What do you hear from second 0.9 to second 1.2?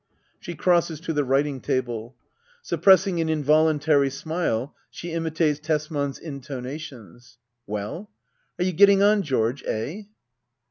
to